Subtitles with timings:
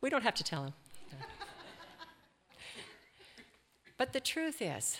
[0.00, 0.74] We don't have to tell him.
[3.96, 4.98] but the truth is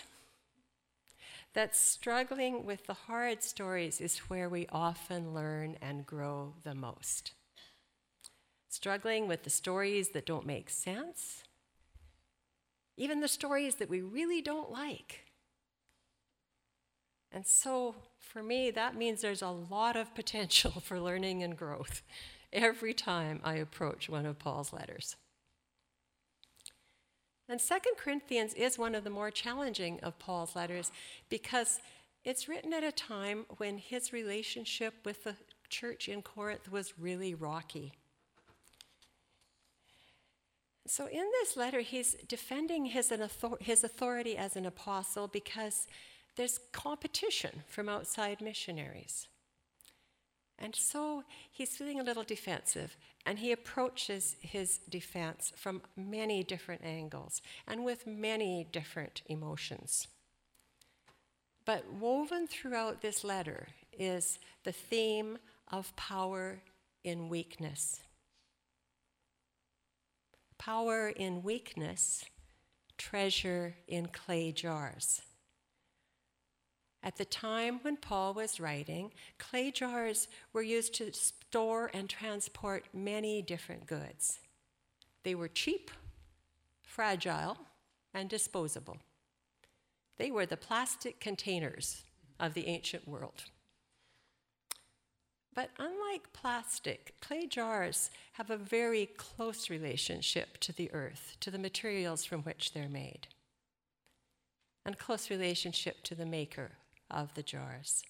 [1.53, 7.33] that struggling with the hard stories is where we often learn and grow the most.
[8.69, 11.43] Struggling with the stories that don't make sense,
[12.97, 15.25] even the stories that we really don't like.
[17.31, 22.01] And so, for me, that means there's a lot of potential for learning and growth
[22.51, 25.15] every time I approach one of Paul's letters.
[27.47, 30.91] And Second Corinthians is one of the more challenging of Paul's letters
[31.29, 31.79] because
[32.23, 35.35] it's written at a time when his relationship with the
[35.67, 37.93] church in Corinth was really rocky.
[40.85, 43.13] So, in this letter, he's defending his,
[43.61, 45.87] his authority as an apostle because
[46.35, 49.27] there's competition from outside missionaries.
[50.61, 56.83] And so he's feeling a little defensive, and he approaches his defense from many different
[56.83, 60.09] angles and with many different emotions.
[61.63, 65.37] But woven throughout this letter is the theme
[65.71, 66.61] of power
[67.05, 68.01] in weakness.
[70.57, 72.25] Power in weakness,
[72.97, 75.21] treasure in clay jars.
[77.01, 82.85] At the time when Paul was writing, clay jars were used to store and transport
[82.93, 84.39] many different goods.
[85.23, 85.91] They were cheap,
[86.83, 87.57] fragile,
[88.13, 88.97] and disposable.
[90.17, 92.03] They were the plastic containers
[92.39, 93.43] of the ancient world.
[95.53, 101.57] But unlike plastic, clay jars have a very close relationship to the earth, to the
[101.57, 103.27] materials from which they're made,
[104.85, 106.71] and close relationship to the maker
[107.11, 108.03] of the jars.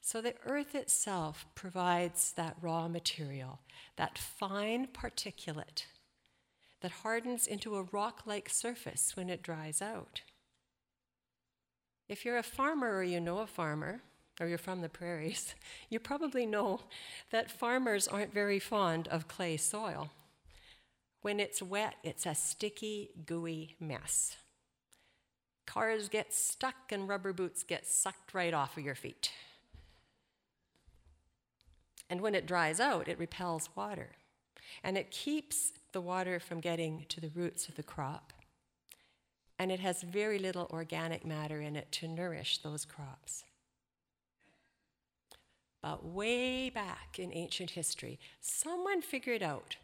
[0.00, 3.60] So the earth itself provides that raw material,
[3.96, 5.84] that fine particulate
[6.80, 10.22] that hardens into a rock like surface when it dries out.
[12.08, 14.00] If you're a farmer or you know a farmer,
[14.40, 15.54] or you're from the prairies,
[15.90, 16.80] you probably know
[17.30, 20.10] that farmers aren't very fond of clay soil.
[21.22, 24.36] When it's wet, it's a sticky, gooey mess.
[25.68, 29.30] Cars get stuck and rubber boots get sucked right off of your feet.
[32.08, 34.12] And when it dries out, it repels water.
[34.82, 38.32] And it keeps the water from getting to the roots of the crop.
[39.58, 43.44] And it has very little organic matter in it to nourish those crops.
[45.82, 49.76] But way back in ancient history, someone figured out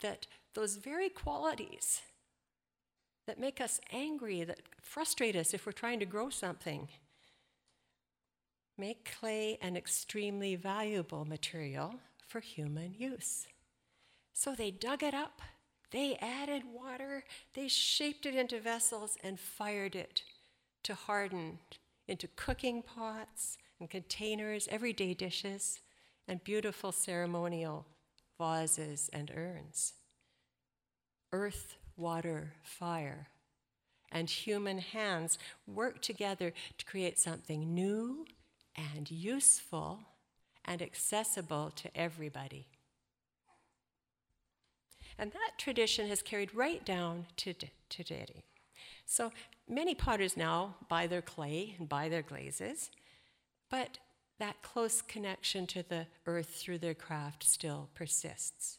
[0.00, 2.02] that those very qualities
[3.28, 6.88] that make us angry, that frustrate us if we're trying to grow something.
[8.78, 11.96] Make clay an extremely valuable material
[12.26, 13.46] for human use.
[14.32, 15.42] So they dug it up,
[15.90, 17.22] they added water,
[17.54, 20.22] they shaped it into vessels and fired it
[20.84, 21.58] to harden
[22.06, 25.80] into cooking pots and containers, everyday dishes,
[26.26, 27.84] and beautiful ceremonial
[28.40, 29.92] vases and urns.
[31.30, 33.28] Earth water, fire,
[34.10, 38.24] and human hands work together to create something new
[38.76, 40.00] and useful
[40.64, 42.68] and accessible to everybody.
[45.18, 47.54] And that tradition has carried right down to
[47.88, 48.44] today.
[49.04, 49.32] So
[49.68, 52.90] many potters now buy their clay and buy their glazes,
[53.68, 53.98] but
[54.38, 58.78] that close connection to the earth through their craft still persists.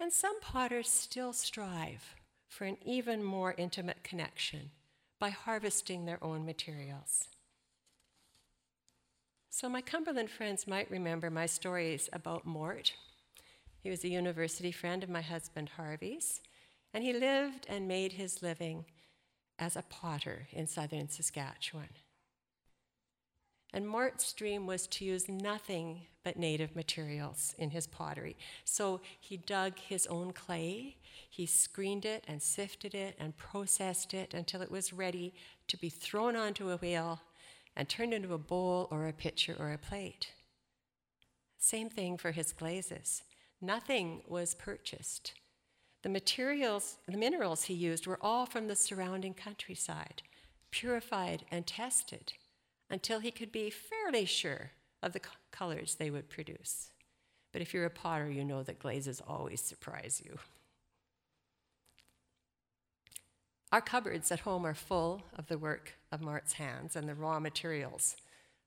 [0.00, 2.14] And some potters still strive
[2.48, 4.70] for an even more intimate connection
[5.18, 7.28] by harvesting their own materials.
[9.50, 12.94] So, my Cumberland friends might remember my stories about Mort.
[13.82, 16.40] He was a university friend of my husband Harvey's,
[16.94, 18.86] and he lived and made his living
[19.58, 21.90] as a potter in southern Saskatchewan.
[23.72, 28.36] And Mort's dream was to use nothing but native materials in his pottery.
[28.64, 30.96] So he dug his own clay,
[31.28, 35.32] he screened it and sifted it and processed it until it was ready
[35.68, 37.20] to be thrown onto a wheel
[37.76, 40.32] and turned into a bowl or a pitcher or a plate.
[41.58, 43.22] Same thing for his glazes.
[43.60, 45.34] Nothing was purchased.
[46.02, 50.22] The materials, the minerals he used were all from the surrounding countryside,
[50.70, 52.32] purified and tested
[52.90, 54.72] until he could be fairly sure
[55.02, 55.20] of the
[55.52, 56.90] colors they would produce.
[57.52, 60.38] But if you're a potter, you know that glazes always surprise you.
[63.72, 67.38] Our cupboards at home are full of the work of Mort's hands and the raw
[67.38, 68.16] materials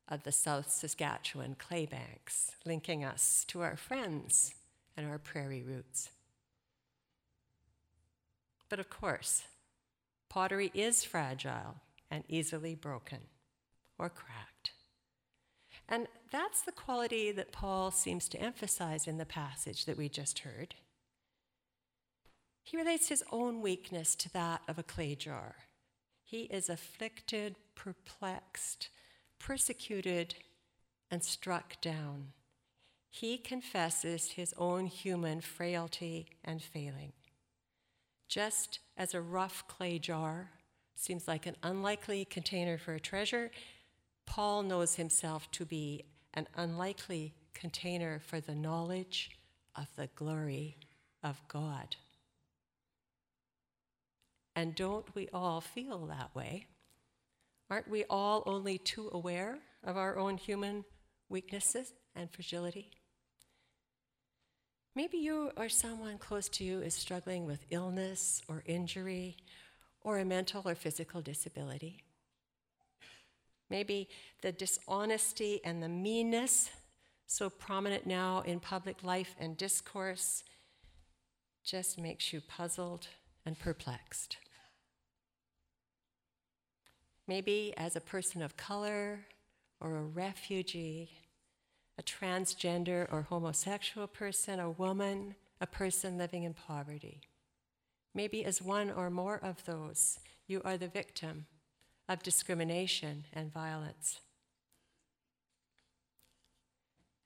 [0.08, 4.54] of the South Saskatchewan clay banks, linking us to our friends
[4.96, 6.10] and our prairie roots.
[8.70, 9.44] But of course,
[10.30, 11.76] pottery is fragile
[12.10, 13.20] and easily broken
[14.04, 14.72] or cracked.
[15.88, 20.40] And that's the quality that Paul seems to emphasize in the passage that we just
[20.40, 20.76] heard.
[22.64, 25.56] He relates his own weakness to that of a clay jar.
[26.24, 28.90] He is afflicted, perplexed,
[29.40, 30.36] persecuted,
[31.10, 32.34] and struck down.
[33.10, 37.14] He confesses his own human frailty and failing.
[38.28, 40.50] Just as a rough clay jar
[40.96, 43.52] seems like an unlikely container for a treasure,
[44.26, 49.32] Paul knows himself to be an unlikely container for the knowledge
[49.76, 50.78] of the glory
[51.24, 51.96] of God.
[54.56, 56.68] And don't we all feel that way?
[57.70, 60.86] Aren't we all only too aware of our own human
[61.30, 62.92] weaknesses and fragility?
[64.96, 69.38] Maybe you or someone close to you is struggling with illness or injury
[70.02, 72.04] or a mental or physical disability.
[73.74, 74.08] Maybe
[74.44, 76.70] the dishonesty and the meanness,
[77.26, 80.44] so prominent now in public life and discourse,
[81.66, 83.08] just makes you puzzled
[83.48, 84.38] and perplexed.
[87.28, 89.22] Maybe as a person of color
[89.80, 91.10] or a refugee,
[91.98, 97.22] a transgender or homosexual person, a woman, a person living in poverty.
[98.14, 101.48] Maybe as one or more of those, you are the victim
[102.10, 104.20] of discrimination and violence.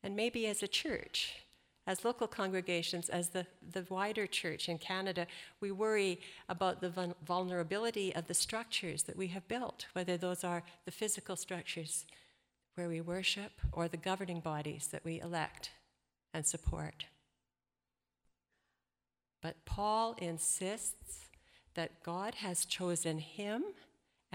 [0.04, 1.36] And maybe as a church,
[1.88, 5.26] as local congregations, as the, the wider church in Canada,
[5.62, 6.20] we worry
[6.50, 11.36] about the vulnerability of the structures that we have built, whether those are the physical
[11.36, 12.06] structures
[12.76, 15.72] where we worship or the governing bodies that we elect
[16.34, 17.06] and support.
[19.42, 21.26] But Paul insists
[21.74, 23.64] that God has chosen him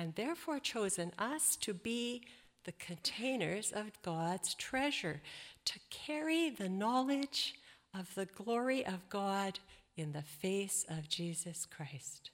[0.03, 2.25] and therefore chosen us to be
[2.65, 5.23] the containers of God's treasure,
[5.65, 7.55] to carry the knowledge
[7.97, 9.61] of the glory of God
[9.97, 12.31] in the face of Jesus Christ.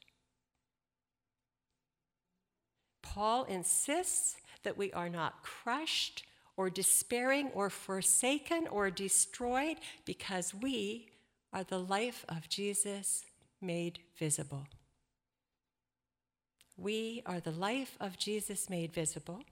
[3.03, 6.25] Paul insists that we are not crushed
[6.57, 9.77] or despairing or forsaken or destroyed
[10.07, 11.11] because we
[11.53, 13.27] are the life of Jesus
[13.61, 14.67] made visible.
[16.79, 19.43] We are the life of Jesus made visible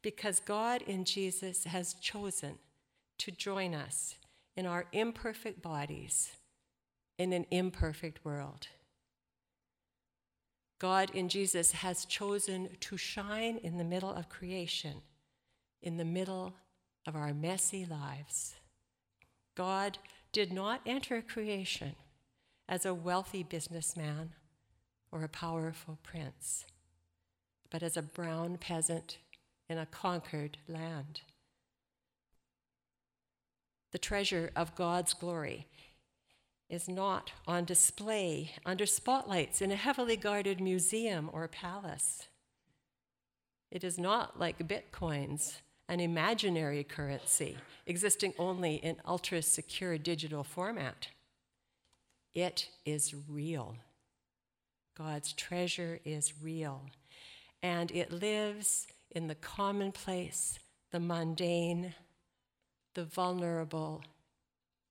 [0.00, 2.58] because God in Jesus has chosen
[3.18, 4.16] to join us
[4.56, 6.32] in our imperfect bodies
[7.18, 8.68] in an imperfect world.
[10.80, 15.02] God in Jesus has chosen to shine in the middle of creation,
[15.82, 16.54] in the middle
[17.06, 18.54] of our messy lives.
[19.54, 19.98] God
[20.32, 21.94] did not enter creation
[22.68, 24.30] as a wealthy businessman
[25.12, 26.64] or a powerful prince,
[27.70, 29.18] but as a brown peasant
[29.68, 31.20] in a conquered land.
[33.92, 35.66] The treasure of God's glory
[36.70, 42.26] is not on display under spotlights in a heavily guarded museum or palace.
[43.70, 51.08] It is not like bitcoins, an imaginary currency existing only in ultra secure digital format.
[52.34, 53.76] It is real.
[54.96, 56.90] God's treasure is real,
[57.62, 60.58] and it lives in the commonplace,
[60.90, 61.94] the mundane,
[62.94, 64.02] the vulnerable,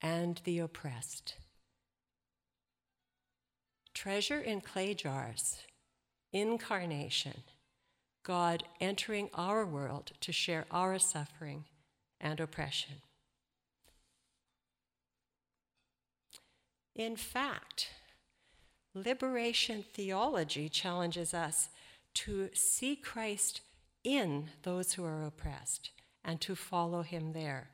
[0.01, 1.35] and the oppressed.
[3.93, 5.57] Treasure in clay jars,
[6.33, 7.43] incarnation,
[8.23, 11.65] God entering our world to share our suffering
[12.19, 12.95] and oppression.
[16.95, 17.89] In fact,
[18.93, 21.69] Liberation theology challenges us
[22.13, 23.61] to see Christ
[24.03, 25.91] in those who are oppressed
[26.25, 27.69] and to follow him there.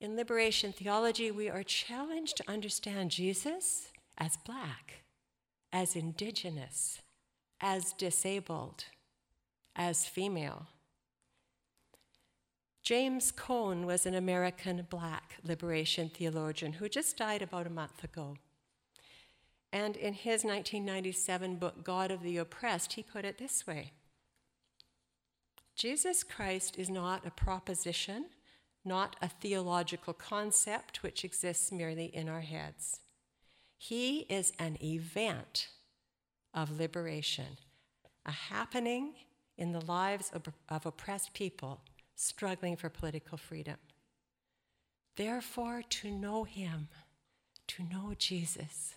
[0.00, 5.02] In liberation theology, we are challenged to understand Jesus as black,
[5.72, 7.00] as indigenous,
[7.60, 8.84] as disabled,
[9.74, 10.66] as female.
[12.82, 18.36] James Cone was an American black liberation theologian who just died about a month ago.
[19.72, 23.92] And in his 1997 book, God of the Oppressed, he put it this way
[25.76, 28.26] Jesus Christ is not a proposition,
[28.84, 33.00] not a theological concept which exists merely in our heads.
[33.78, 35.68] He is an event
[36.52, 37.56] of liberation,
[38.26, 39.14] a happening
[39.56, 41.80] in the lives of, of oppressed people
[42.14, 43.76] struggling for political freedom.
[45.16, 46.88] Therefore, to know him,
[47.68, 48.96] to know Jesus,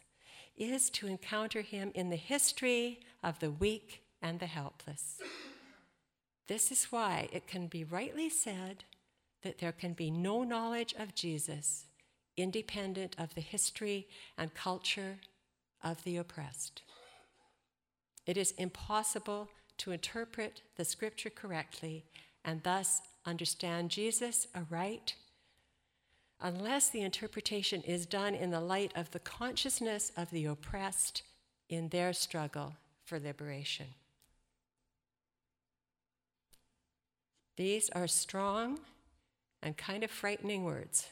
[0.57, 5.19] is to encounter him in the history of the weak and the helpless.
[6.47, 8.83] This is why it can be rightly said
[9.43, 11.85] that there can be no knowledge of Jesus
[12.35, 14.07] independent of the history
[14.37, 15.17] and culture
[15.83, 16.81] of the oppressed.
[18.25, 22.05] It is impossible to interpret the scripture correctly
[22.45, 25.15] and thus understand Jesus aright
[26.43, 31.23] unless the interpretation is done in the light of the consciousness of the oppressed
[31.69, 33.87] in their struggle for liberation.
[37.55, 38.79] These are strong
[39.61, 41.07] and kind of frightening words.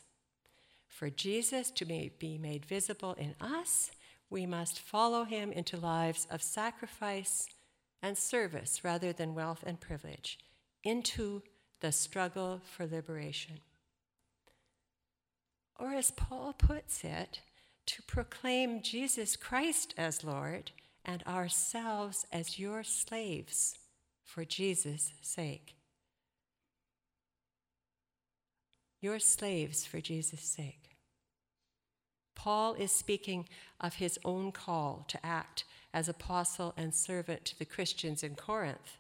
[0.88, 3.92] For Jesus to be made visible in us,
[4.30, 7.48] we must follow him into lives of sacrifice
[8.02, 10.40] and service rather than wealth and privilege,
[10.84, 11.42] into
[11.80, 13.60] the struggle for liberation.
[15.82, 17.42] Or, as Paul puts it,
[17.88, 20.70] to proclaim Jesus Christ as Lord
[21.04, 23.80] and ourselves as your slaves
[24.24, 25.74] for Jesus' sake.
[29.02, 30.92] Your slaves for Jesus' sake.
[32.36, 33.48] Paul is speaking
[33.80, 35.64] of his own call to act
[35.96, 38.98] as apostle and servant to the Christians in Corinth.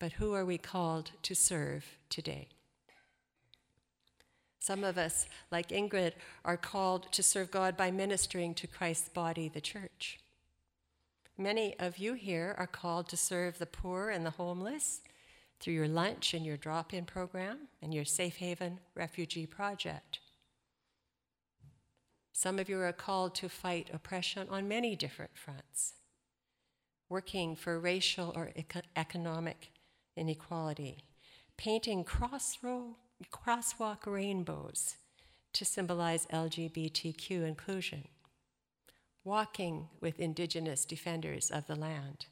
[0.00, 2.48] But who are we called to serve today?
[4.64, 9.46] Some of us, like Ingrid, are called to serve God by ministering to Christ's body,
[9.46, 10.20] the church.
[11.36, 15.02] Many of you here are called to serve the poor and the homeless
[15.60, 20.20] through your lunch and your drop in program and your Safe Haven Refugee Project.
[22.32, 25.92] Some of you are called to fight oppression on many different fronts,
[27.10, 29.72] working for racial or eco- economic
[30.16, 31.04] inequality,
[31.58, 32.94] painting crossroad,
[33.30, 34.96] crosswalk rainbows
[35.52, 38.08] to symbolize LGBTQ inclusion,
[39.22, 42.26] walking with Indigenous defenders of the land.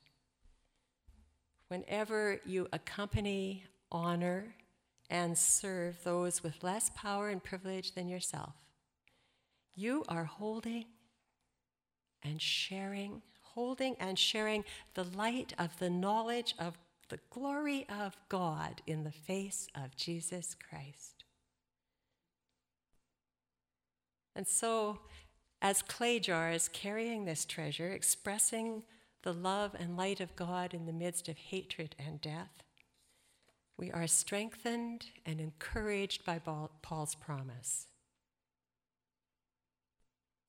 [1.69, 4.55] Whenever you accompany, honor,
[5.09, 8.55] and serve those with less power and privilege than yourself,
[9.75, 10.85] you are holding
[12.23, 16.79] and sharing, holding and sharing the light of the knowledge of
[17.13, 21.25] the glory of God in the face of Jesus Christ.
[24.35, 25.01] And so,
[25.61, 28.85] as clay jars carrying this treasure, expressing
[29.25, 32.63] the love and light of God in the midst of hatred and death,
[33.77, 37.89] we are strengthened and encouraged by Paul's promise.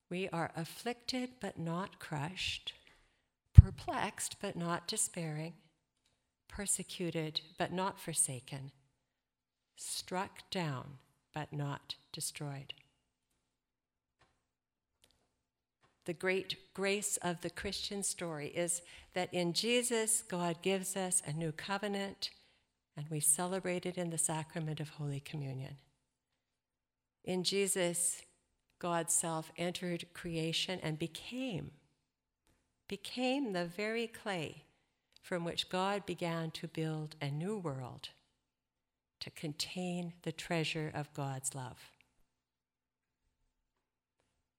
[0.08, 2.72] We are afflicted but not crushed,
[3.52, 5.52] perplexed but not despairing,
[6.54, 8.70] persecuted but not forsaken,
[9.74, 10.98] struck down
[11.34, 12.72] but not destroyed.
[16.04, 18.82] The great grace of the Christian story is
[19.14, 22.30] that in Jesus, God gives us a new covenant,
[22.96, 25.78] and we celebrate it in the sacrament of Holy Communion.
[27.24, 28.22] In Jesus,
[28.78, 31.72] God's self entered creation and became,
[32.86, 34.64] became the very clay
[35.24, 38.10] from which God began to build a new world
[39.20, 41.90] to contain the treasure of God's love.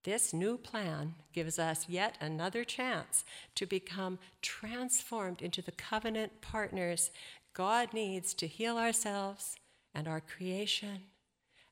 [0.03, 7.11] This new plan gives us yet another chance to become transformed into the covenant partners
[7.53, 9.55] God needs to heal ourselves
[9.93, 11.03] and our creation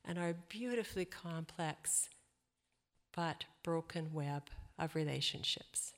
[0.04, 2.10] and our beautifully complex
[3.14, 4.44] but broken web
[4.78, 5.94] of relationships.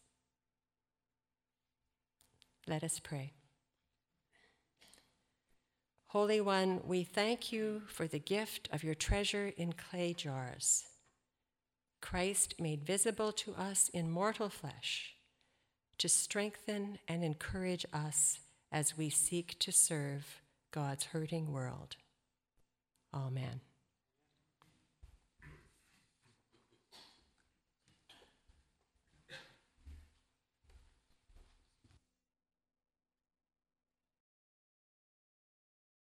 [2.69, 3.33] Let us pray.
[6.09, 10.85] Holy One, we thank you for the gift of your treasure in clay jars.
[12.01, 15.15] Christ made visible to us in mortal flesh
[15.99, 18.39] to strengthen and encourage us
[18.71, 21.97] as we seek to serve God's hurting world.
[23.15, 23.61] Amen.